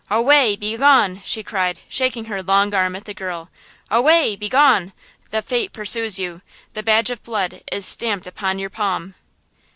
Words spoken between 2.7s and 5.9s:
arm at the girl. "Away! Begone! The fate